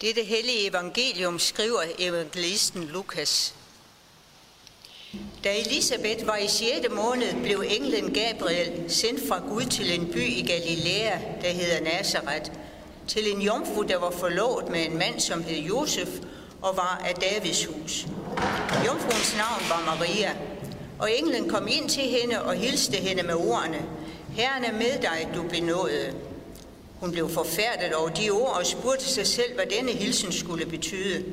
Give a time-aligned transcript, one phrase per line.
[0.00, 3.54] Dette hellige evangelium skriver evangelisten Lukas.
[5.44, 6.68] Da Elisabeth var i 6.
[6.90, 12.50] måned, blev englen Gabriel sendt fra Gud til en by i Galilea, der hedder Nazareth,
[13.08, 16.08] til en jomfru, der var forlovet med en mand, som hed Josef
[16.62, 18.06] og var af Davids hus.
[18.86, 20.36] Jomfruens navn var Maria,
[20.98, 23.82] og englen kom ind til hende og hilste hende med ordene,
[24.36, 26.14] Herren er med dig, du benåede.
[27.00, 31.24] Hun blev forfærdet over de ord og spurgte sig selv, hvad denne hilsen skulle betyde.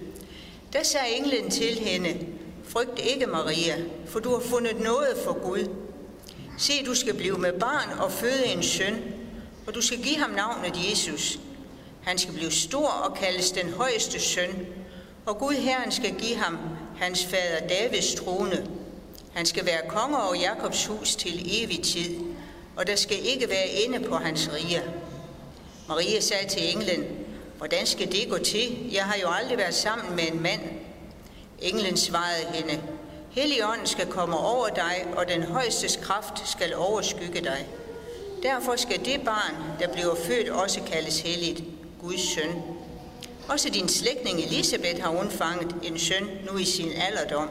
[0.73, 2.27] Da sagde englen til hende,
[2.67, 3.75] Frygt ikke, Maria,
[4.07, 5.69] for du har fundet noget for Gud.
[6.57, 9.03] Se, du skal blive med barn og føde en søn,
[9.67, 11.39] og du skal give ham navnet Jesus.
[12.03, 14.67] Han skal blive stor og kaldes den højeste søn,
[15.25, 16.57] og Gud Herren skal give ham
[16.97, 18.67] hans fader Davids trone.
[19.33, 22.15] Han skal være konge over Jakobs hus til evig tid,
[22.75, 24.81] og der skal ikke være ende på hans riger.
[25.87, 27.05] Maria sagde til englen,
[27.57, 28.89] hvordan skal det gå til?
[28.93, 30.61] Jeg har jo aldrig været sammen med en mand.
[31.59, 32.81] Englen svarede hende,
[33.35, 37.67] Helligånden skal komme over dig, og den højeste kraft skal overskygge dig.
[38.43, 41.63] Derfor skal det barn, der bliver født, også kaldes helligt,
[42.01, 42.61] Guds søn.
[43.47, 47.49] Også din slægtning Elisabeth har undfanget en søn nu i sin alderdom.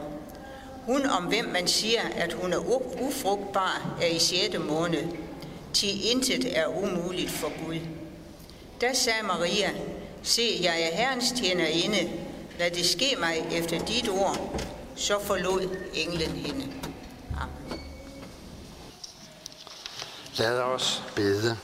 [0.85, 2.59] Hun, om hvem man siger, at hun er
[3.01, 4.57] ufrugtbar, er i 6.
[4.59, 5.03] måned.
[5.73, 7.79] Til intet er umuligt for Gud.
[8.81, 9.73] Da sagde Maria,
[10.23, 12.11] se, jeg er Herrens tjenerinde,
[12.59, 14.37] lad det ske mig efter dit ord.
[14.95, 16.73] Så forlod englen hende.
[17.41, 17.81] Amen.
[20.37, 21.57] Lad os bede.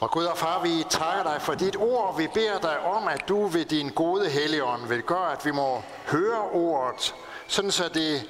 [0.00, 2.16] Og Gud og far, vi takker dig for dit ord.
[2.16, 5.82] Vi beder dig om, at du ved din gode helligånd vil gøre, at vi må
[6.06, 7.14] høre ordet,
[7.48, 8.28] sådan så det,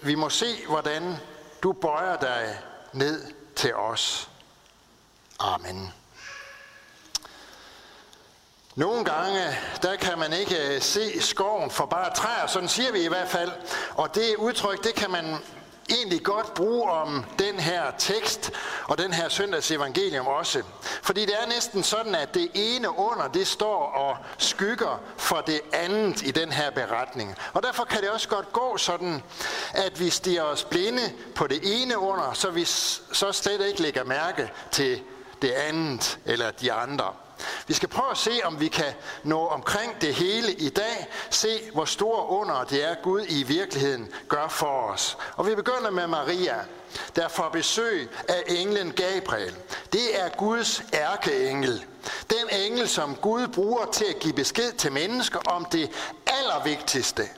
[0.00, 1.14] vi må se, hvordan
[1.62, 2.58] du bøjer dig
[2.92, 4.30] ned til os.
[5.38, 6.01] Amen.
[8.74, 9.40] Nogle gange,
[9.82, 13.28] der kan man ikke øh, se skoven for bare træer, sådan siger vi i hvert
[13.28, 13.50] fald.
[13.90, 15.36] Og det udtryk, det kan man
[15.90, 18.50] egentlig godt bruge om den her tekst
[18.84, 20.62] og den her søndags evangelium også.
[21.02, 25.60] Fordi det er næsten sådan, at det ene under, det står og skygger for det
[25.72, 27.36] andet i den her beretning.
[27.52, 29.22] Og derfor kan det også godt gå sådan,
[29.74, 34.04] at vi stiger os blinde på det ene under, så vi så slet ikke lægger
[34.04, 35.02] mærke til
[35.42, 37.12] det andet eller de andre.
[37.66, 38.92] Vi skal prøve at se, om vi kan
[39.22, 41.06] nå omkring det hele i dag.
[41.30, 45.18] Se, hvor store under det er, Gud i virkeligheden gør for os.
[45.36, 46.56] Og vi begynder med Maria,
[47.16, 49.56] der får besøg af englen Gabriel.
[49.92, 51.84] Det er Guds ærkeengel.
[52.30, 55.90] Den engel, som Gud bruger til at give besked til mennesker om det
[56.26, 57.28] allervigtigste.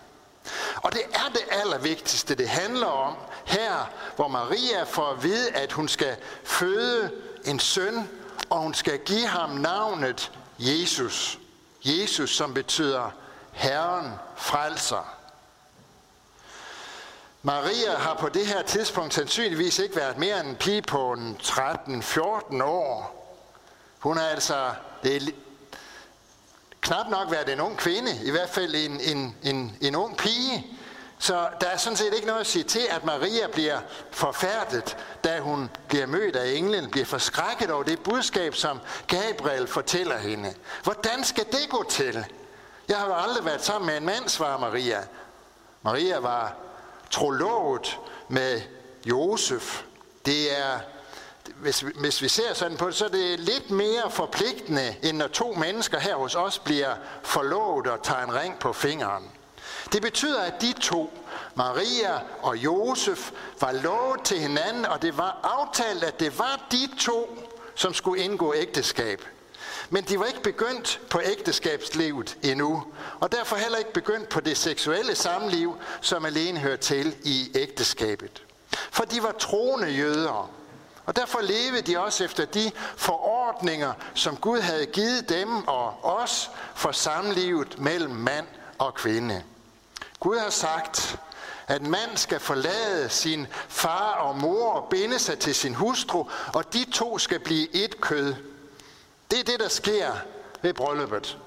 [0.77, 5.73] Og det er det allervigtigste, det handler om her, hvor Maria får at vide, at
[5.73, 7.11] hun skal føde
[7.45, 8.09] en søn,
[8.51, 11.39] og hun skal give ham navnet Jesus.
[11.85, 13.11] Jesus, som betyder
[13.53, 15.15] Herren frelser.
[17.43, 21.37] Maria har på det her tidspunkt sandsynligvis ikke været mere end en pige på en
[21.43, 23.21] 13-14 år.
[23.99, 24.71] Hun har altså
[25.03, 25.21] det er
[26.81, 30.74] knap nok været en ung kvinde, i hvert fald en, en, en, en ung pige.
[31.25, 33.81] Så der er sådan set ikke noget at sige til, at Maria bliver
[34.11, 40.19] forfærdet, da hun bliver mødt af englen, bliver forskrækket over det budskab, som Gabriel fortæller
[40.19, 40.55] hende.
[40.83, 42.27] Hvordan skal det gå til?
[42.89, 45.01] Jeg har jo aldrig været sammen med en mand, svarer Maria.
[45.83, 46.57] Maria var
[47.11, 47.99] trolovet
[48.29, 48.61] med
[49.05, 49.83] Josef.
[50.27, 50.81] Det er,
[51.57, 55.29] hvis, hvis vi ser sådan på det, så er det lidt mere forpligtende, end når
[55.29, 59.31] to mennesker her hos os bliver forlovet og tager en ring på fingeren.
[59.93, 61.19] Det betyder, at de to,
[61.55, 63.31] Maria og Josef,
[63.61, 67.39] var lovet til hinanden, og det var aftalt, at det var de to,
[67.75, 69.23] som skulle indgå ægteskab.
[69.91, 72.85] Men de var ikke begyndt på ægteskabslivet endnu,
[73.21, 78.43] og derfor heller ikke begyndt på det seksuelle samliv, som alene hører til i ægteskabet.
[78.91, 80.51] For de var troende jøder,
[81.07, 86.51] og derfor levede de også efter de forordninger, som Gud havde givet dem og os
[86.75, 88.47] for samlivet mellem mand
[88.79, 89.43] og kvinde.
[90.25, 91.19] Gud har sagt,
[91.67, 96.25] at mand skal forlade sin far og mor og binde sig til sin hustru,
[96.55, 98.35] og de to skal blive et kød.
[99.31, 100.13] Det er det, der sker
[100.63, 101.39] ved brylluppet.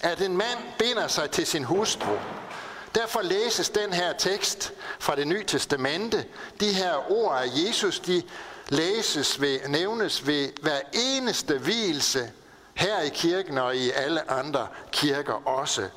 [0.00, 2.16] At en mand binder sig til sin hustru.
[2.94, 6.24] Derfor læses den her tekst fra det nye testamente.
[6.60, 8.22] De her ord af Jesus, de
[8.68, 12.30] læses ved, nævnes ved hver eneste hvilelse
[12.74, 15.88] her i kirken og i alle andre kirker også.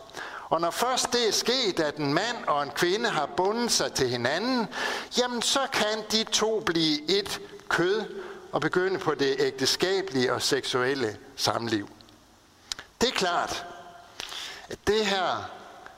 [0.55, 3.93] Og når først det er sket, at en mand og en kvinde har bundet sig
[3.93, 4.67] til hinanden,
[5.17, 8.03] jamen så kan de to blive et kød
[8.51, 11.89] og begynde på det ægteskabelige og seksuelle samliv.
[13.01, 13.65] Det er klart,
[14.69, 15.49] at det her,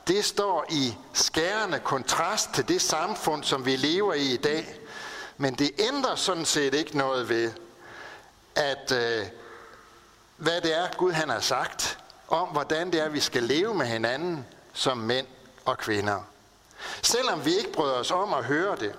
[0.06, 4.80] det står i skærende kontrast til det samfund, som vi lever i i dag.
[5.36, 7.52] Men det ændrer sådan set ikke noget ved,
[8.54, 9.26] at øh,
[10.36, 13.86] hvad det er, Gud han har sagt om, hvordan det er, vi skal leve med
[13.86, 15.26] hinanden som mænd
[15.64, 16.20] og kvinder.
[17.02, 18.94] Selvom vi ikke bryder os om at høre det,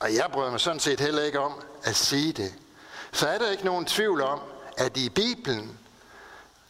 [0.00, 1.52] og jeg bryder mig sådan set heller ikke om
[1.82, 2.54] at sige det,
[3.12, 4.40] så er der ikke nogen tvivl om,
[4.76, 5.78] at i Bibelen,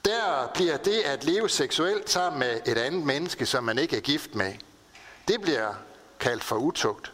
[0.04, 4.00] der bliver det at leve seksuelt sammen med et andet menneske, som man ikke er
[4.00, 4.54] gift med,
[5.28, 5.75] det bliver
[6.20, 7.12] kaldt for utugt.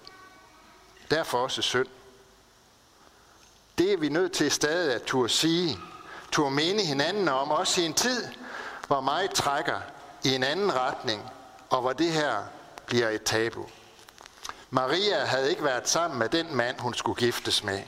[1.10, 1.86] Derfor også synd.
[3.78, 5.78] Det er vi nødt til stadig at turde sige,
[6.32, 8.28] turde mene hinanden om, også i en tid,
[8.86, 9.80] hvor meget trækker
[10.24, 11.30] i en anden retning,
[11.70, 12.42] og hvor det her
[12.86, 13.66] bliver et tabu.
[14.70, 17.80] Maria havde ikke været sammen med den mand, hun skulle giftes med.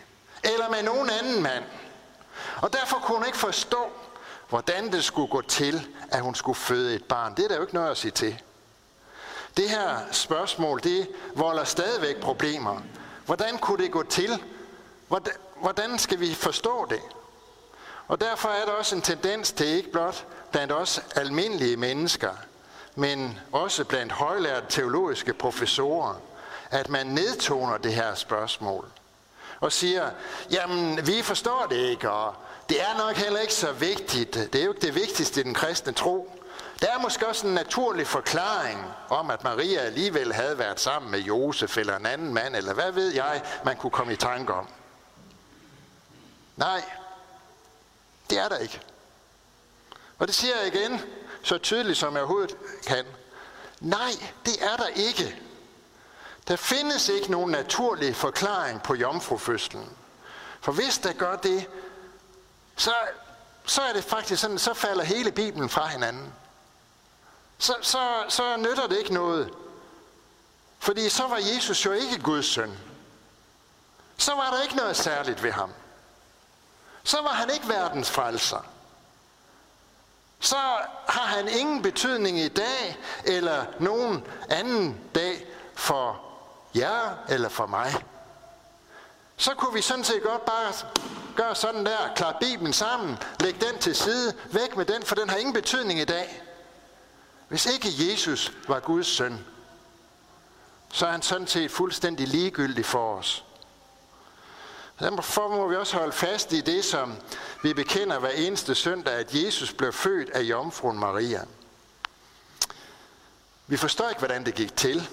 [0.44, 1.64] Eller med nogen anden mand.
[2.62, 3.86] Og derfor kunne hun ikke forstå,
[4.48, 7.34] hvordan det skulle gå til, at hun skulle føde et barn.
[7.34, 8.42] Det er der jo ikke noget at sige til.
[9.56, 12.80] Det her spørgsmål, det volder stadigvæk problemer.
[13.26, 14.42] Hvordan kunne det gå til?
[15.60, 17.00] Hvordan skal vi forstå det?
[18.08, 22.32] Og derfor er der også en tendens til, ikke blot blandt os almindelige mennesker,
[22.94, 26.14] men også blandt højlærte teologiske professorer,
[26.70, 28.86] at man nedtoner det her spørgsmål
[29.60, 30.10] og siger,
[30.50, 32.34] jamen vi forstår det ikke, og
[32.68, 34.34] det er nok heller ikke så vigtigt.
[34.34, 36.38] Det er jo ikke det vigtigste i den kristne tro.
[36.80, 41.18] Der er måske også en naturlig forklaring om, at Maria alligevel havde været sammen med
[41.18, 44.68] Josef eller en anden mand, eller hvad ved jeg, man kunne komme i tanke om.
[46.56, 46.82] Nej,
[48.30, 48.80] det er der ikke.
[50.18, 51.00] Og det siger jeg igen,
[51.42, 53.04] så tydeligt som jeg overhovedet kan.
[53.80, 54.10] Nej,
[54.44, 55.40] det er der ikke.
[56.48, 59.96] Der findes ikke nogen naturlig forklaring på jomfrufødslen.
[60.60, 61.66] For hvis der gør det,
[62.76, 62.92] så,
[63.66, 66.32] så er det faktisk sådan, så falder hele Bibelen fra hinanden.
[67.58, 69.50] Så, så, så nytter det ikke noget.
[70.78, 72.78] Fordi så var Jesus jo ikke Guds søn.
[74.16, 75.72] Så var der ikke noget særligt ved ham.
[77.08, 78.66] Så var han ikke verdens frelser.
[80.40, 80.56] Så
[81.08, 86.20] har han ingen betydning i dag eller nogen anden dag for
[86.74, 87.94] jer eller for mig.
[89.36, 90.72] Så kunne vi sådan set godt bare
[91.36, 95.30] gøre sådan der, klare Bibelen sammen, lægge den til side, væk med den, for den
[95.30, 96.42] har ingen betydning i dag.
[97.48, 99.44] Hvis ikke Jesus var Guds søn,
[100.92, 103.44] så er han sådan set fuldstændig ligegyldig for os.
[105.00, 107.16] Derfor må vi også holde fast i det, som
[107.62, 111.44] vi bekender hver eneste søndag, at Jesus blev født af jomfruen Maria.
[113.66, 115.08] Vi forstår ikke, hvordan det gik til.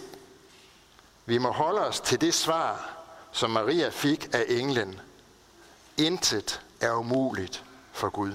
[1.25, 2.97] Vi må holde os til det svar,
[3.31, 4.99] som Maria fik af englen.
[5.97, 8.33] Intet er umuligt for Gud.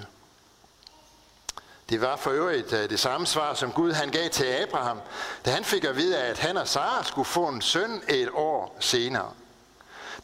[1.88, 5.00] Det var for øvrigt øh, det samme svar, som Gud han gav til Abraham,
[5.44, 8.76] da han fik at vide, at han og Sara skulle få en søn et år
[8.80, 9.32] senere.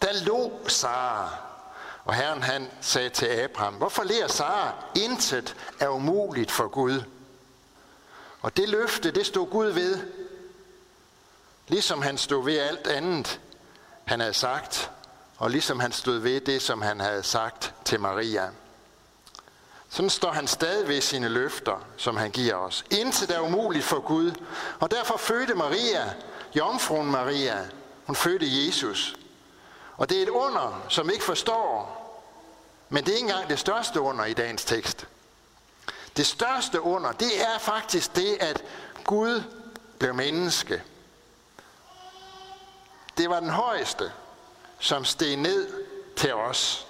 [0.03, 1.31] Der lå Sara,
[2.05, 7.03] og Herren han sagde til Abraham, hvorfor lærer Sara, intet er umuligt for Gud?
[8.43, 9.99] Og det løfte, det stod Gud ved,
[11.69, 13.41] ligesom han stod ved alt andet,
[14.05, 14.91] han havde sagt,
[15.39, 18.49] og ligesom han stod ved det, som han havde sagt til Maria.
[19.89, 22.85] Sådan står han stadig ved sine løfter, som han giver os.
[22.91, 24.33] Intet er umuligt for Gud.
[24.81, 26.15] Og derfor fødte Maria,
[26.57, 27.69] jomfruen Maria,
[28.07, 29.17] hun fødte Jesus.
[29.97, 32.03] Og det er et under, som ikke forstår,
[32.89, 35.07] men det er ikke engang det største under i dagens tekst.
[36.17, 38.65] Det største under, det er faktisk det, at
[39.05, 39.43] Gud
[39.99, 40.83] blev menneske.
[43.19, 44.13] Det var den højeste,
[44.79, 45.85] som steg ned
[46.17, 46.87] til os.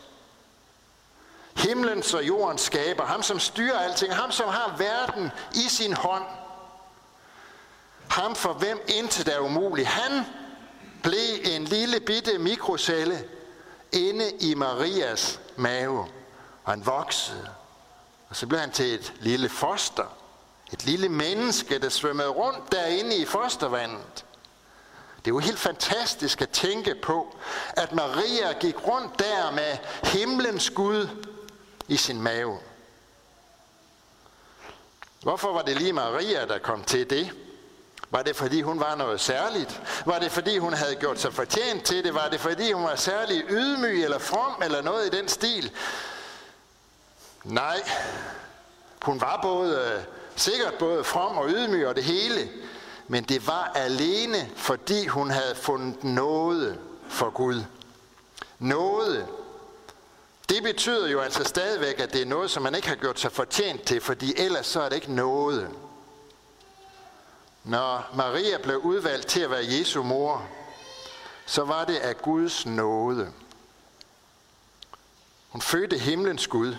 [1.57, 6.25] Himlens og jordens skaber, ham som styrer alting, ham som har verden i sin hånd.
[8.09, 9.89] Ham for hvem intet er umuligt.
[9.89, 10.25] Han
[11.07, 13.25] blev en lille bitte mikrocelle
[13.93, 15.99] inde i Marias mave.
[16.65, 17.49] Og han voksede.
[18.29, 20.17] Og så blev han til et lille foster.
[20.73, 24.25] Et lille menneske, der svømmede rundt derinde i fostervandet.
[25.19, 27.37] Det er jo helt fantastisk at tænke på,
[27.69, 31.09] at Maria gik rundt der med himlens Gud
[31.89, 32.59] i sin mave.
[35.23, 37.33] Hvorfor var det lige Maria, der kom til det?
[38.11, 39.83] Var det fordi hun var noget særligt?
[40.07, 42.15] Var det fordi hun havde gjort sig fortjent til det?
[42.15, 45.71] Var det fordi hun var særlig ydmyg eller from eller noget i den stil?
[47.45, 47.83] Nej,
[49.03, 50.03] hun var både, øh,
[50.37, 52.49] sikkert både from og ydmyg og det hele.
[53.09, 57.63] Men det var alene, fordi hun havde fundet noget for Gud.
[58.59, 59.27] Noget,
[60.49, 63.33] Det betyder jo altså stadigvæk, at det er noget, som man ikke har gjort sig
[63.33, 65.69] fortjent til, fordi ellers så er det ikke noget.
[67.67, 70.49] Når Maria blev udvalgt til at være Jesu mor,
[71.47, 73.33] så var det af Guds nåde.
[75.49, 76.77] Hun fødte himlens Gud.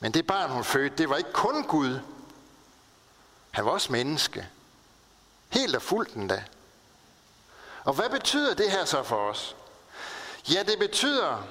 [0.00, 2.00] Men det barn, hun fødte, det var ikke kun Gud.
[3.50, 4.48] Han var også menneske.
[5.48, 6.44] Helt og fuldt endda.
[7.84, 9.56] Og hvad betyder det her så for os?
[10.52, 11.46] Ja, det betyder,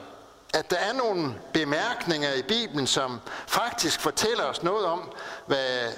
[0.53, 5.11] at der er nogle bemærkninger i Bibelen, som faktisk fortæller os noget om,
[5.45, 5.91] hvad,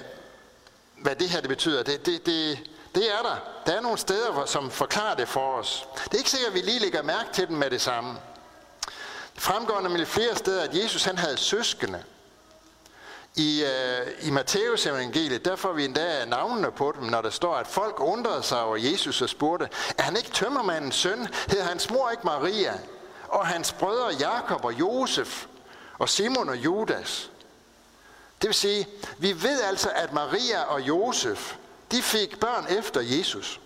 [1.06, 1.82] hvad det her det betyder.
[1.82, 2.58] Det, det, det,
[2.94, 3.36] det er der.
[3.66, 5.88] Der er nogle steder, som forklarer det for os.
[6.04, 8.16] Det er ikke sikkert, at vi lige lægger mærke til dem med det samme.
[9.34, 12.02] Det fremgår nemlig flere steder, at Jesus han havde søskende.
[13.36, 17.54] I, øh, i Matteus evangeliet, der får vi endda navnene på dem, når der står,
[17.54, 21.28] at folk undrede sig over Jesus og spurgte, er han ikke tømmermandens søn?
[21.48, 22.78] Hed hans mor ikke Maria?
[23.28, 25.46] Og hans brødre Jakob og Josef
[25.98, 27.30] og Simon og Judas?
[28.42, 28.88] Det vil sige,
[29.18, 31.54] vi ved altså, at Maria og Josef,
[31.90, 33.60] de fik børn efter Jesus.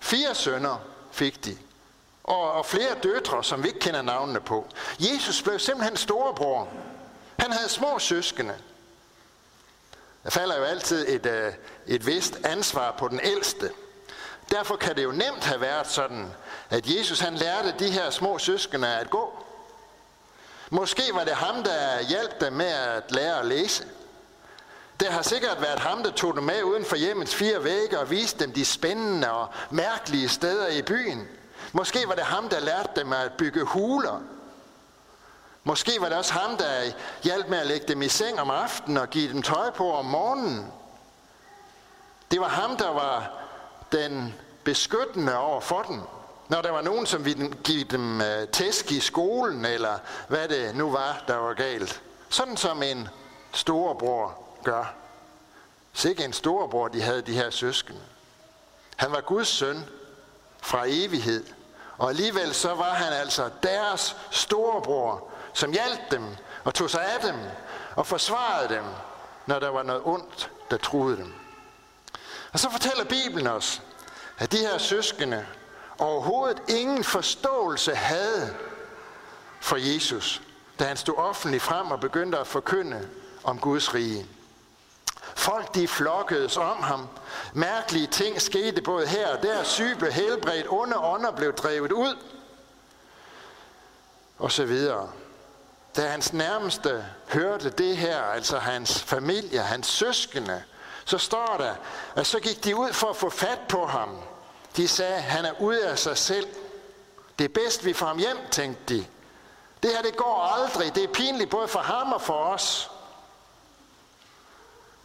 [0.00, 0.76] Fire sønner
[1.12, 1.58] fik de.
[2.24, 4.66] Og, og flere døtre, som vi ikke kender navnene på.
[4.98, 6.68] Jesus blev simpelthen storebror.
[7.38, 8.54] Han havde små søskende.
[10.24, 11.52] Der falder jo altid et, øh,
[11.86, 13.70] et vist ansvar på den ældste.
[14.50, 16.32] Derfor kan det jo nemt have været sådan,
[16.70, 19.44] at Jesus han lærte de her små søskende at gå.
[20.70, 23.84] Måske var det ham, der hjalp dem med at lære at læse.
[25.00, 28.10] Det har sikkert været ham, der tog dem med uden for hjemmets fire vægge og
[28.10, 31.28] viste dem de spændende og mærkelige steder i byen.
[31.72, 34.22] Måske var det ham, der lærte dem at bygge huler.
[35.64, 38.96] Måske var det også ham, der hjalp med at lægge dem i seng om aftenen
[38.96, 40.72] og give dem tøj på om morgenen.
[42.30, 43.30] Det var ham, der var
[43.92, 44.34] den
[44.64, 46.00] beskyttende over for dem.
[46.50, 50.76] Når der var nogen, som ville give dem øh, tæsk i skolen, eller hvad det
[50.76, 52.02] nu var, der var galt.
[52.28, 53.08] Sådan som en
[53.52, 54.94] storebror gør.
[55.92, 58.00] Sikke en storebror, de havde de her søskende.
[58.96, 59.84] Han var Guds søn
[60.62, 61.44] fra evighed.
[61.98, 66.24] Og alligevel så var han altså deres storebror, som hjalp dem
[66.64, 67.36] og tog sig af dem
[67.96, 68.84] og forsvarede dem,
[69.46, 71.34] når der var noget ondt, der truede dem.
[72.52, 73.82] Og så fortæller Bibelen os,
[74.38, 75.46] at de her søskende
[76.00, 78.54] overhovedet ingen forståelse havde
[79.60, 80.42] for Jesus,
[80.78, 83.08] da han stod offentligt frem og begyndte at forkynde
[83.44, 84.26] om Guds rige.
[85.34, 87.08] Folk de flokkedes om ham.
[87.52, 89.62] Mærkelige ting skete både her og der.
[89.62, 92.16] Syge blev helbredt, onde ånder blev drevet ud.
[94.38, 95.10] Og så videre.
[95.96, 100.62] Da hans nærmeste hørte det her, altså hans familie, hans søskende,
[101.04, 101.74] så står der,
[102.16, 104.18] at så gik de ud for at få fat på ham.
[104.76, 106.46] De sagde, han er ude af sig selv.
[107.38, 109.06] Det er bedst, vi får ham hjem, tænkte de.
[109.82, 110.94] Det her, det går aldrig.
[110.94, 112.90] Det er pinligt både for ham og for os.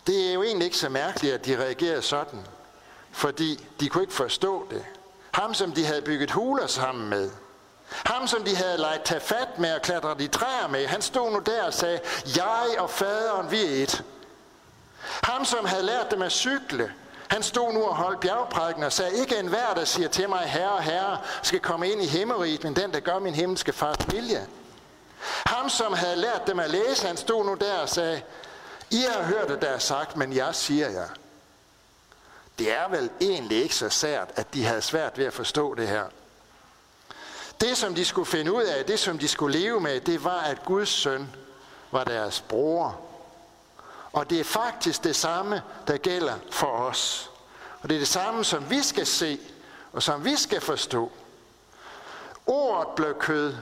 [0.07, 2.47] Det er jo egentlig ikke så mærkeligt, at de reagerede sådan.
[3.11, 4.85] Fordi de kunne ikke forstå det.
[5.31, 7.31] Ham, som de havde bygget huler sammen med.
[7.89, 10.87] Ham, som de havde leget tage fat med og klatre de træer med.
[10.87, 11.99] Han stod nu der og sagde,
[12.35, 14.03] jeg og faderen, vi er et.
[15.23, 16.93] Ham, som havde lært dem at cykle,
[17.27, 20.39] han stod nu og holdt bjergprædiken og sagde, ikke en hver, der siger til mig,
[20.39, 24.47] herre, herre, skal komme ind i himmeriget, men den, der gør min himmelske fars vilje.
[25.45, 28.21] Ham, som havde lært dem at læse, han stod nu der og sagde,
[28.91, 31.07] I har hørt det, der er sagt, men jeg siger jer.
[32.59, 35.87] Det er vel egentlig ikke så sært, at de havde svært ved at forstå det
[35.87, 36.03] her.
[37.61, 40.39] Det, som de skulle finde ud af, det, som de skulle leve med, det var,
[40.39, 41.35] at Guds søn
[41.91, 43.01] var deres bror.
[44.15, 47.31] Og det er faktisk det samme, der gælder for os.
[47.81, 49.39] Og det er det samme, som vi skal se,
[49.93, 51.11] og som vi skal forstå.
[52.45, 53.55] Ordet blev kød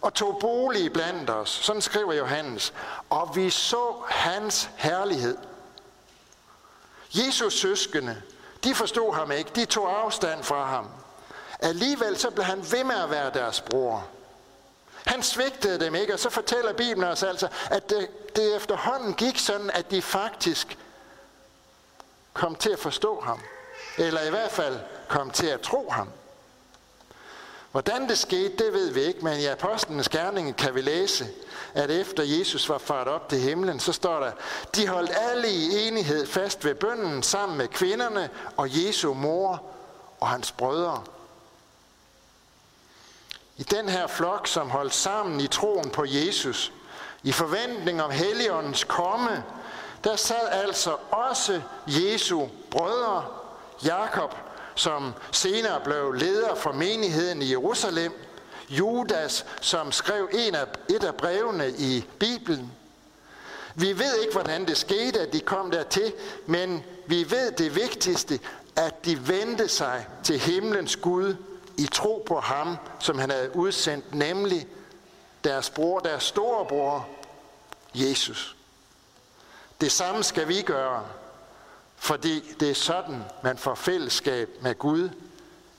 [0.00, 1.48] og tog bolig blandt os.
[1.48, 2.72] Sådan skriver Johannes.
[3.10, 5.36] Og vi så hans herlighed.
[7.12, 8.22] Jesus søskende,
[8.64, 9.50] de forstod ham ikke.
[9.54, 10.88] De tog afstand fra ham.
[11.58, 14.08] Alligevel så blev han ved med at være deres bror.
[15.08, 19.38] Han svigtede dem ikke, og så fortæller Bibelen os altså, at det, det efterhånden gik
[19.38, 20.78] sådan, at de faktisk
[22.32, 23.40] kom til at forstå ham.
[23.98, 26.08] Eller i hvert fald kom til at tro ham.
[27.72, 31.26] Hvordan det skete, det ved vi ikke, men i Apostlenes Gerning kan vi læse,
[31.74, 34.32] at efter Jesus var faret op til himlen, så står der,
[34.74, 39.62] de holdt alle i enighed fast ved bønden sammen med kvinderne og Jesu mor
[40.20, 41.02] og hans brødre.
[43.58, 46.72] I den her flok, som holdt sammen i troen på Jesus,
[47.22, 49.44] i forventning om Helligåndens komme,
[50.04, 53.24] der sad altså også Jesu brødre,
[53.84, 54.34] Jakob,
[54.74, 58.12] som senere blev leder for menigheden i Jerusalem,
[58.68, 62.72] Judas, som skrev en af, et af brevene i Bibelen.
[63.74, 66.12] Vi ved ikke, hvordan det skete, at de kom dertil,
[66.46, 68.40] men vi ved det vigtigste,
[68.76, 71.34] at de vendte sig til himlens Gud
[71.78, 74.66] i tro på ham, som han havde udsendt, nemlig
[75.44, 77.08] deres bror, deres storebror,
[77.94, 78.56] Jesus.
[79.80, 81.06] Det samme skal vi gøre,
[81.96, 85.10] fordi det er sådan, man får fællesskab med Gud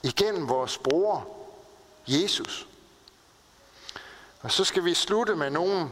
[0.03, 1.27] igennem vores bror,
[2.07, 2.67] Jesus.
[4.41, 5.89] Og så skal vi slutte med nogle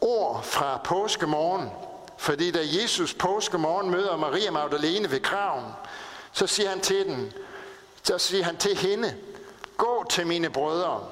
[0.00, 1.70] ord fra påskemorgen.
[2.18, 5.64] Fordi da Jesus påskemorgen møder Maria Magdalene ved graven,
[6.32, 7.32] så siger han til den,
[8.02, 9.16] så siger han til hende,
[9.76, 11.06] gå til mine brødre.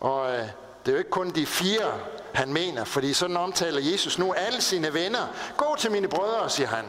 [0.00, 0.38] Og øh,
[0.84, 2.00] det er jo ikke kun de fire,
[2.34, 5.26] han mener, fordi sådan omtaler Jesus nu alle sine venner.
[5.56, 6.84] Gå til mine brødre, siger han,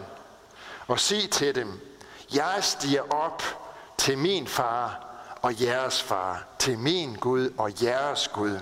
[0.87, 1.79] og sig til dem,
[2.33, 3.43] jeg stiger op
[3.97, 5.07] til min far
[5.41, 8.59] og jeres far, til min Gud og jeres Gud.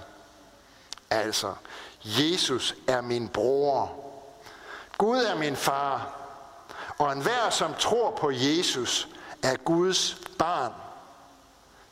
[1.09, 1.53] Altså,
[2.03, 3.91] Jesus er min bror.
[4.97, 6.15] Gud er min far.
[6.97, 9.07] Og enhver, som tror på Jesus,
[9.43, 10.73] er Guds barn.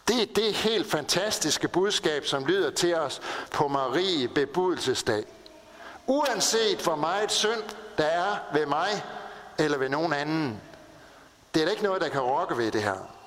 [0.08, 5.24] Det er det helt fantastiske budskab, som lyder til os på Marie bebudelsesdag.
[6.08, 7.64] Uanset hvor meget synd
[7.98, 9.04] der er ved mig
[9.58, 10.62] eller ved nogen anden,
[11.54, 13.18] det er da ikke noget, der kan rokke ved det her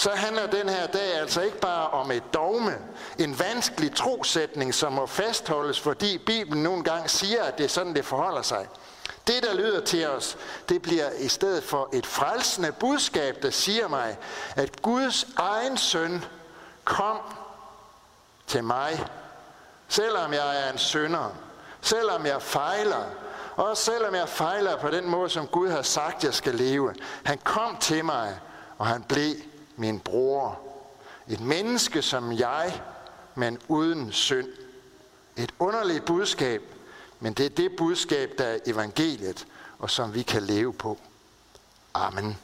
[0.00, 2.78] så handler den her dag altså ikke bare om et dogme,
[3.18, 7.94] en vanskelig trosætning, som må fastholdes, fordi Bibelen nogle gange siger, at det er sådan,
[7.94, 8.66] det forholder sig.
[9.30, 10.36] Det, der lyder til os,
[10.68, 14.18] det bliver i stedet for et frelsende budskab, der siger mig,
[14.56, 16.24] at Guds egen søn
[16.84, 17.18] kom
[18.46, 19.06] til mig,
[19.88, 21.34] selvom jeg er en synder,
[21.80, 23.04] selvom jeg fejler,
[23.56, 26.94] og selvom jeg fejler på den måde, som Gud har sagt, jeg skal leve.
[27.24, 28.38] Han kom til mig,
[28.78, 29.34] og han blev
[29.76, 30.60] min bror.
[31.28, 32.82] Et menneske som jeg,
[33.34, 34.48] men uden synd.
[35.36, 36.62] Et underligt budskab,
[37.20, 39.46] men det er det budskab, der er evangeliet,
[39.78, 40.98] og som vi kan leve på.
[41.94, 42.36] Amen.